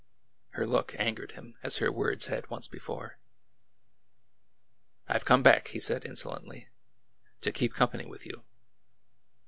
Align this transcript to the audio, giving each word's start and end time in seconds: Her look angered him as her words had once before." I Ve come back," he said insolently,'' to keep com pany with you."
Her 0.53 0.65
look 0.65 0.95
angered 0.97 1.33
him 1.33 1.57
as 1.61 1.77
her 1.77 1.91
words 1.91 2.25
had 2.25 2.49
once 2.49 2.67
before." 2.67 3.19
I 5.07 5.15
Ve 5.19 5.25
come 5.25 5.43
back," 5.43 5.67
he 5.67 5.79
said 5.79 6.05
insolently,'' 6.05 6.69
to 7.41 7.51
keep 7.51 7.75
com 7.75 7.89
pany 7.91 8.07
with 8.09 8.25
you." 8.25 8.41